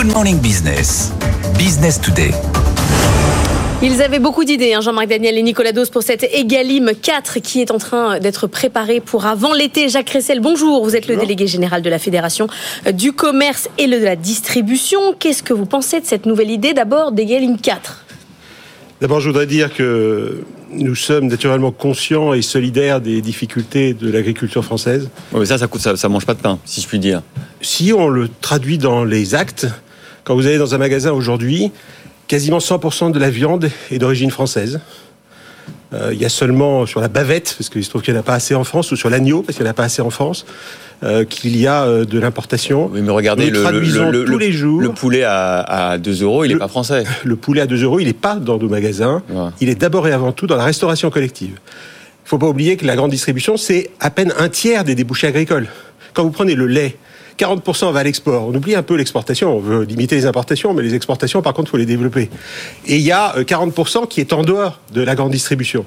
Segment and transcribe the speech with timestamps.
[0.00, 1.12] Good Morning Business.
[1.58, 2.30] Business Today.
[3.82, 7.60] Ils avaient beaucoup d'idées, hein, Jean-Marc Daniel et Nicolas Dos, pour cette Egalim 4 qui
[7.60, 9.88] est en train d'être préparée pour avant l'été.
[9.88, 10.84] Jacques Cressel, bonjour.
[10.84, 12.46] Vous êtes le délégué général de la Fédération
[12.92, 15.00] du commerce et de la distribution.
[15.18, 18.04] Qu'est-ce que vous pensez de cette nouvelle idée d'abord d'Egalim 4
[19.00, 24.64] D'abord, je voudrais dire que nous sommes naturellement conscients et solidaires des difficultés de l'agriculture
[24.64, 25.10] française.
[25.32, 27.22] Oui, ça, ça, ça, ça mange pas de pain, si je puis dire.
[27.62, 29.66] Si on le traduit dans les actes,
[30.28, 31.72] quand vous allez dans un magasin aujourd'hui,
[32.26, 34.78] quasiment 100% de la viande est d'origine française.
[35.94, 38.20] Euh, il y a seulement sur la bavette, parce qu'il se trouve qu'il n'y en
[38.20, 40.02] a pas assez en France, ou sur l'agneau, parce qu'il n'y en a pas assez
[40.02, 40.44] en France,
[41.02, 42.90] euh, qu'il y a euh, de l'importation.
[42.92, 44.82] Oui, mais regardez, le, traduisons le, le- tous les jours.
[44.82, 45.60] le poulet à,
[45.92, 47.04] à 2 euros, il n'est pas français.
[47.24, 49.22] Le poulet à 2 euros, il n'est pas dans nos magasins.
[49.30, 49.48] Ouais.
[49.62, 51.52] Il est d'abord et avant tout dans la restauration collective.
[51.54, 54.94] Il ne faut pas oublier que la grande distribution, c'est à peine un tiers des
[54.94, 55.68] débouchés agricoles.
[56.12, 56.96] Quand vous prenez le lait,
[57.38, 58.48] 40% va à l'export.
[58.48, 59.56] On oublie un peu l'exportation.
[59.56, 62.30] On veut limiter les importations, mais les exportations, par contre, il faut les développer.
[62.86, 65.86] Et il y a euh, 40% qui est en dehors de la grande distribution.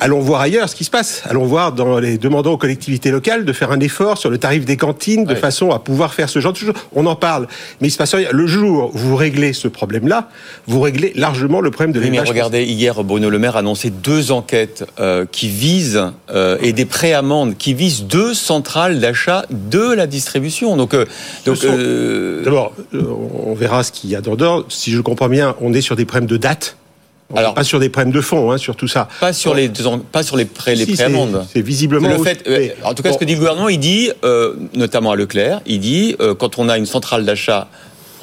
[0.00, 1.22] Allons voir ailleurs ce qui se passe.
[1.24, 4.64] Allons voir dans les demandant aux collectivités locales de faire un effort sur le tarif
[4.64, 6.72] des cantines de façon à pouvoir faire ce genre de choses.
[6.94, 7.46] On en parle,
[7.80, 8.28] mais il se passe rien.
[8.32, 10.28] Le jour où vous réglez ce problème-là,
[10.66, 12.28] vous réglez largement le problème de Oui, mais l'élevage.
[12.28, 16.86] regardez, hier, Bruno Le Maire a annoncé deux enquêtes euh, qui visent, euh, et des
[16.86, 20.76] préamendes, qui visent deux centrales d'achat de la distribution.
[20.76, 21.06] Donc, euh,
[21.46, 23.02] donc sont- euh, D'abord, euh,
[23.46, 24.64] on verra ce qu'il y a dedans.
[24.68, 26.76] Si je comprends bien, on est sur des problèmes de date.
[27.30, 29.08] On Alors- pas sur des problèmes de fond, hein, sur tout ça.
[29.18, 29.70] pas sur les
[30.12, 31.44] pas sur les pré, les Si, c'est- préamendes.
[31.52, 32.06] C'est visiblement.
[32.08, 34.10] Le aussi- fait, euh, en tout cas, bon, ce que dit le gouvernement, il dit,
[34.24, 37.68] euh, notamment à Leclerc, il dit, euh, quand on a une centrale d'achat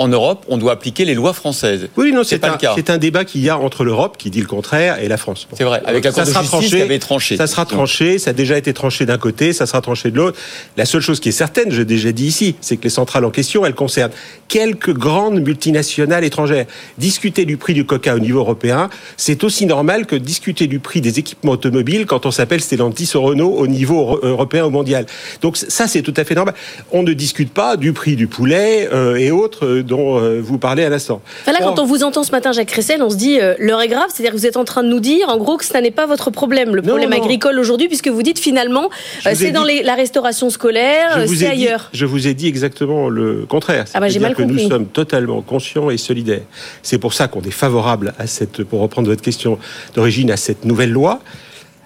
[0.02, 1.88] en Europe, on doit appliquer les lois françaises.
[1.98, 2.74] Oui, non, c'est pas un, le cas.
[2.76, 5.48] c'est un débat qu'il y a entre l'Europe, qui dit le contraire, et la France.
[5.50, 5.56] Bon.
[5.58, 7.38] C'est vrai, avec la Ça Cour de sera justice tranché, qui avait tranché.
[7.38, 10.38] Ça sera tranché, ça a déjà été tranché d'un côté, ça sera tranché de l'autre.
[10.78, 13.30] La seule chose qui est certaine, j'ai déjà dit ici, c'est que les centrales en
[13.32, 14.12] question, elles concernent
[14.48, 16.66] quelques grandes multinationales étrangères.
[16.98, 21.02] Discuter du prix du coca au niveau européen, c'est aussi normal que discuter du prix
[21.02, 25.06] des équipements automobiles quand on s'appelle Stellantis ou Renault au niveau euro- européen ou mondial.
[25.42, 26.56] Donc ça, c'est tout à fait normal.
[26.92, 30.58] On ne discute pas du prix du poulet euh, et autres euh, dont euh, vous
[30.58, 31.22] parlez à l'instant.
[31.42, 31.66] Enfin, Là, Bon.
[31.76, 34.06] quand on vous entend ce matin, Jacques Cressel, on se dit euh, l'heure est grave,
[34.08, 36.06] c'est-à-dire que vous êtes en train de nous dire, en gros, que ça n'est pas
[36.06, 37.18] votre problème, le Non, problème non.
[37.18, 38.90] agricole aujourd'hui, puisque vous dites finalement,
[39.28, 41.90] euh, c'est dans dit- les- la restauration scolaire, c'est dit, ailleurs.
[41.94, 43.84] je vous ai dit exactement le contraire.
[43.94, 44.64] Ah bah, j'ai C'est-à-dire mal que compris.
[44.64, 46.42] nous sommes totalement conscients et solidaires.
[46.84, 49.60] C'est pour ça qu'on est favorable à cette, pour reprendre votre question
[49.94, 51.20] d'origine, à cette nouvelle loi,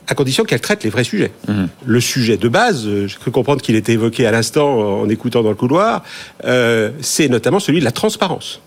[0.08, 1.32] à condition qu'elle traite les vrais sujets.
[1.48, 1.68] Mhm.
[1.86, 5.44] Le sujet de base, euh, j'ai cru comprendre qu'il était évoqué à l'instant en écoutant
[5.44, 6.04] dans le couloir,
[6.46, 8.62] euh, c'est notamment celui de la transparence.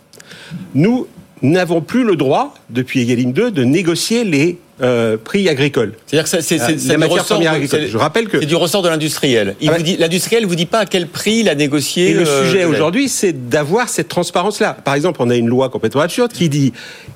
[0.74, 1.06] Nous
[1.42, 5.92] n'avons plus le droit, depuis Egalim 2, de négocier les euh, prix agricoles.
[6.06, 7.86] C'est-à-dire que c'est- c'est Euh, la matière première agricole.
[7.90, 9.56] Je rappelle que c'est du ressort de l'industriel.
[9.60, 12.10] Il Ah vous bah- dit, l'industriel vous dit pas à quel prix il a négocié.
[12.10, 14.76] Et le euh, sujet aujourd'hui, c'est d'avoir cette transparence-là.
[14.84, 16.72] Par exemple, on a une loi complètement absurde qui dit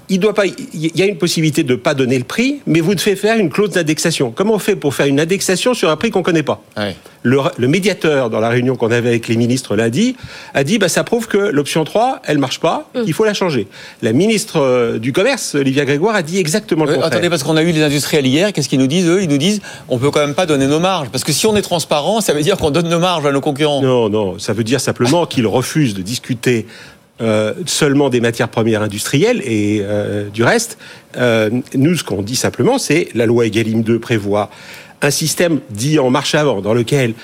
[0.08, 0.56] il doit pas, il
[0.96, 3.70] y a une possibilité de pas donner le prix, mais vous devez faire une clause
[3.70, 4.30] d'indexation.
[4.30, 6.62] Comment on fait pour faire une indexation sur un prix qu'on connaît pas?
[6.76, 6.96] Ouais.
[7.24, 10.16] Le, le médiateur, dans la réunion qu'on avait avec les ministres lundi,
[10.54, 13.00] a dit bah, ça prouve que l'option 3, elle marche pas, Mm.
[13.06, 13.68] il faut la changer.
[14.02, 17.12] La ministre euh, du Commerce, Olivia Grégoire, a dit exactement le Euh, contraire.
[17.12, 19.38] attendez, parce qu'on a eu les industriels hier, qu'est-ce qu'ils nous disent Eux, ils nous
[19.38, 21.08] disent on peut quand même pas donner nos marges.
[21.10, 23.40] Parce que si on est transparent, ça veut dire qu'on donne nos marges à nos
[23.40, 23.80] concurrents.
[23.82, 26.66] Non, non, ça veut dire simplement qu'ils refusent de discuter
[27.20, 30.76] euh, seulement des matières premières industrielles et euh, du reste.
[31.18, 34.50] Euh, nous, ce qu'on dit simplement, c'est la loi Egalim 2 prévoit
[35.02, 37.14] un système dit en marche avant, dans lequel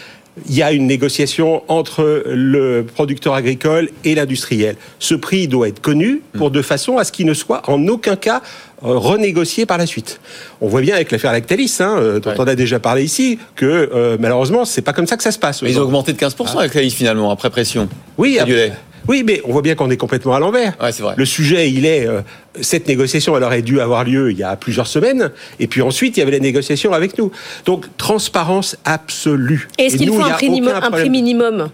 [0.49, 4.77] il y a une négociation entre le producteur agricole et l'industriel.
[5.01, 8.15] Ce prix doit être connu pour de façon à ce qu'il ne soit en aucun
[8.15, 8.41] cas
[8.85, 10.21] euh, renégocié par la suite.
[10.61, 12.37] On voit bien avec l'affaire Lactalis, hein, euh, dont Ouais.
[12.39, 15.41] on a déjà parlé ici, que euh, malheureusement, c'est pas comme ça que ça se
[15.41, 15.61] passe.
[15.63, 17.89] Mais ils ont augmenté de 15% avec la finalement, après pression.
[18.17, 18.73] Oui, après- lait.
[19.07, 20.77] Oui, mais on voit bien qu'on est complètement à l'envers.
[20.83, 21.15] Ouais, c'est vrai.
[21.17, 22.21] Le sujet, il est euh,
[22.61, 26.17] cette négociation, elle aurait dû avoir lieu il y a plusieurs semaines, et puis ensuite
[26.17, 27.31] il y avait la négociation avec nous.
[27.67, 29.69] Donc transparence absolue.
[29.79, 31.13] Est-ce Et qu'il nous, faut un prix, minimum- aucun un prix problème.
[31.13, 31.69] minimum?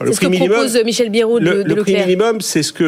[0.00, 2.40] Le C'est ce prix que minimum- propose Michel Biérot de, le, de le prix minimum,
[2.40, 2.84] c'est ce que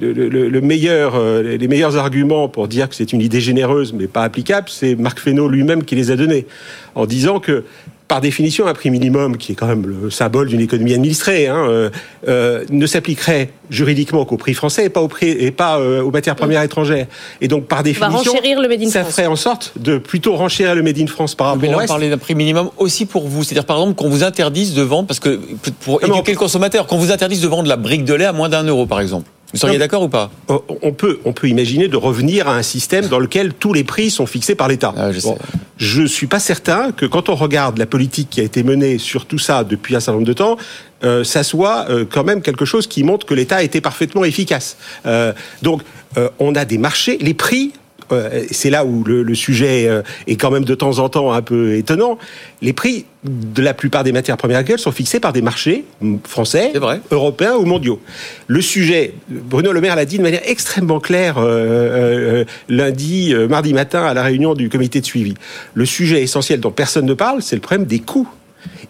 [0.00, 4.06] le, le- le meilleur, les meilleurs arguments pour dire que c'est une idée généreuse mais
[4.06, 6.46] pas applicable, c'est Marc Fesneau lui-même qui les a donnés,
[6.94, 7.64] en disant que
[8.08, 11.66] par définition, un prix minimum, qui est quand même le symbole d'une économie administrée, hein,
[11.68, 11.90] euh,
[12.26, 16.10] euh, ne s'appliquerait juridiquement qu'au prix français et pas, au prix, et pas euh, aux
[16.10, 17.06] matières premières étrangères.
[17.42, 20.74] Et donc, par définition, renchérir le Made in ça ferait en sorte de plutôt renchérir
[20.74, 23.04] le Made in France par rapport Mais là, au on parlait d'un prix minimum aussi
[23.04, 23.44] pour vous.
[23.44, 25.38] C'est-à-dire, par exemple, qu'on vous interdise de vendre, parce que
[25.82, 28.14] pour Non, mais éduquer on- le consommateur, qu'on vous interdise de vendre la brique de
[28.14, 29.28] lait à moins d'un euro, par exemple.
[29.52, 30.30] Vous seriez d'accord ou pas?
[30.48, 33.82] On- on peut, on peut imaginer de revenir à un système dans lequel tous les
[33.84, 34.92] prix sont fixés par l'État.
[34.96, 35.34] Ah, je sais.
[35.78, 39.26] Je suis pas certain que quand on regarde la politique qui a été menée sur
[39.26, 40.56] tout ça depuis un certain nombre de temps,
[41.04, 44.24] euh, ça soit euh, quand même quelque chose qui montre que l'État a été parfaitement
[44.24, 44.76] efficace.
[45.06, 45.32] Euh,
[45.62, 45.82] donc,
[46.16, 47.72] euh, on a des marchés, les prix.
[48.12, 51.32] Euh, C'est là où le, le sujet euh, est quand même de temps en temps
[51.32, 52.18] un peu étonnant.
[52.62, 55.84] Les prix de la plupart des matières premières agricoles sont fixés par des marchés
[56.24, 56.72] français,
[57.10, 58.00] européens ou mondiaux.
[58.46, 64.04] Le sujet, Bruno Le Maire l'a dit de manière extrêmement claire euh, lundi, mardi matin
[64.04, 65.34] à la réunion du comité de suivi.
[65.74, 68.28] Le sujet essentiel dont personne ne parle, c'est le problème des coûts.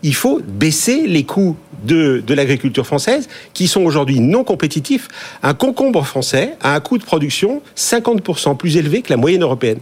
[0.03, 5.09] Il faut baisser les coûts de, de l'agriculture française, qui sont aujourd'hui non compétitifs.
[5.43, 9.81] Un concombre français a un coût de production 50% plus élevé que la moyenne européenne.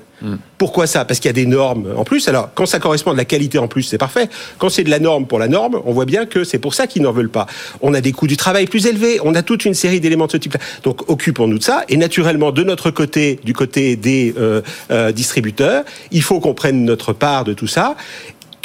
[0.57, 1.05] Pourquoi ça?
[1.05, 2.27] Parce qu'il y a des normes en plus.
[2.29, 4.29] Alors, quand ça correspond à de la qualité en plus, c'est parfait.
[4.59, 6.87] Quand c'est de la norme pour la norme, on voit bien que c'est pour ça
[6.87, 7.47] qu'ils n'en veulent pas.
[7.83, 10.33] On a des coûts du travail plus élevés, on a toute une série d'éléments de
[10.33, 10.61] ce type-là.
[10.85, 11.85] Donc, occupons-nous de ça.
[11.91, 16.85] Et naturellement, de notre côté, du côté des euh, euh, distributeurs, il faut qu'on prenne
[16.85, 17.95] notre part de tout ça.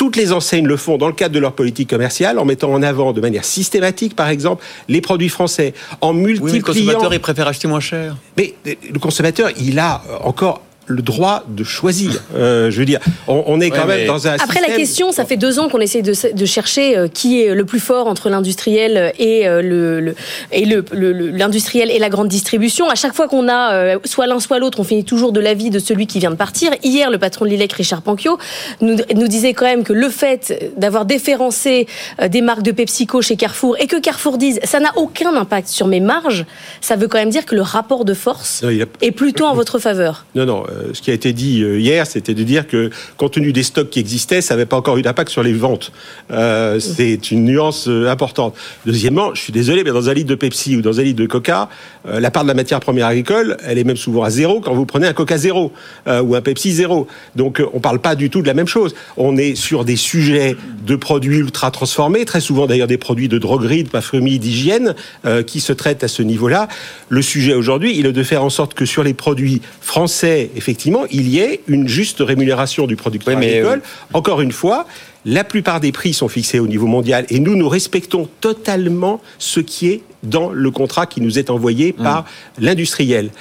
[0.02, 2.82] Toutes les enseignes le font dans le cadre de leur politique commerciale, en mettant en
[2.82, 6.64] avant de manière systématique, par exemple, les produits français, en Oui, mais le multipliant.
[6.64, 8.18] consommateur, il préfère acheter moins cher.
[8.36, 12.22] Mais le consommateur, il a encore le droit de choisir.
[12.36, 15.12] Euh, je veux dire, on, on est quand Ouais, même dans un Après la question,
[15.12, 18.08] ça fait deux ans qu'on essaie de, de chercher euh, qui est le plus fort
[18.08, 20.16] entre l'industriel et euh, le, le-
[20.52, 20.84] et le-
[21.32, 22.90] l'industriel et la grande distribution.
[22.90, 25.80] À chaque fois qu'on a soit l'un soit l'autre, on finit toujours de l'avis de
[25.80, 26.72] celui qui vient de partir.
[26.84, 28.38] Hier, le patron de l'ILEC, Richard Panquio,
[28.82, 31.88] nous, nous disait quand même que le fait d'avoir déférencé
[32.30, 35.88] des marques de PepsiCo chez Carrefour et que Carrefour dise ça n'a aucun impact sur
[35.88, 36.46] mes marges,
[36.82, 39.46] ça veut quand même dire que le rapport de force Non, il a- est plutôt
[39.46, 40.26] en votre faveur.
[40.36, 40.64] Non, non.
[40.70, 43.64] euh, ce qui a été dit euh, hier, c'était de dire que, compte tenu des
[43.64, 45.92] stocks qui existaient, ça n'avait pas encore eu d'impact sur les ventes.
[46.32, 48.56] Euh, c'est une nuance euh, importante.
[48.86, 51.26] Deuxièmement, je suis désolé, mais dans un litre de Pepsi ou dans un litre de
[51.26, 51.70] Coca,
[52.08, 54.74] euh, la part de la matière première agricole, elle est même souvent à zéro quand
[54.74, 55.72] vous prenez un Coca zéro
[56.08, 57.08] euh, ou un Pepsi zéro.
[57.36, 58.96] Donc, euh, on parle pas du tout de la même chose.
[59.18, 60.56] On est sur des sujets
[60.86, 64.96] de produits ultra transformés, très souvent d'ailleurs des produits de droguerie, de parfumerie, d'hygiène,
[65.26, 66.68] euh, qui se traitent à ce niveau-là.
[67.10, 71.04] Le sujet aujourd'hui, il est de faire en sorte que sur les produits français, effectivement,
[71.10, 73.82] il y ait une juste rémunération du producteur Oui, agricole.
[73.84, 74.86] euh, Encore une fois,
[75.26, 79.60] la plupart des prix sont fixés au niveau mondial et nous, nous respectons totalement ce
[79.60, 82.04] qui est dans le contrat qui nous est envoyé Mmh.
[82.04, 82.26] par
[82.60, 83.32] l'industriel.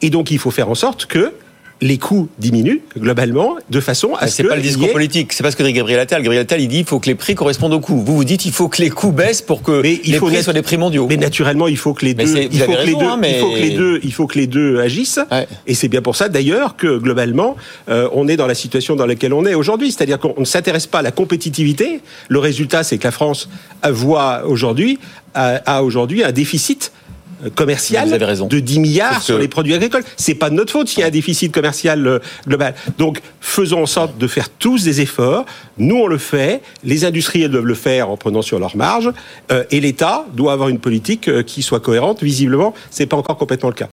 [0.00, 1.32] Et donc, il faut faire en sorte que
[1.82, 4.92] les coûts diminuent globalement de façon à Ah, ce C'est que pas le discours ait-
[4.92, 6.22] politique, c'est pas ce que dit Gabriel Attal.
[6.22, 8.02] Gabriel Attal, il dit il faut que les prix correspondent aux coûts.
[8.04, 10.26] Vous vous dites il faut que les coûts baissent pour que Mais il les faut
[10.26, 11.06] prix soient des prix mondiaux.
[11.08, 13.58] Mais naturellement, il faut que les deux, il faut que les deux, il faut que
[13.60, 15.20] les deux, il faut que les deux agissent.
[15.30, 15.46] Ouais.
[15.66, 17.56] Et c'est bien pour ça, d'ailleurs, que globalement,
[17.88, 20.86] euh, on est dans la situation dans laquelle on est aujourd'hui, c'est-à-dire qu'on ne s'intéresse
[20.86, 22.00] pas à la compétitivité.
[22.28, 23.48] Le résultat, c'est que la France
[23.90, 24.98] voit aujourd'hui
[25.34, 26.92] a, a aujourd'hui un déficit
[27.54, 28.46] commercial Vous avez raison.
[28.46, 30.04] de 10 milliards sur les produits agricoles.
[30.16, 32.74] C'est pas de notre faute s'il y a un déficit commercial euh, global.
[32.98, 35.44] Donc, faisons en sorte de faire tous des efforts.
[35.78, 36.62] Nous, on le fait.
[36.84, 39.10] Les industriels doivent le faire en prenant sur leur marge.
[39.50, 42.22] Euh, et l'État doit avoir une politique euh, qui soit cohérente.
[42.22, 43.88] Visiblement, c'est pas encore complètement le cas.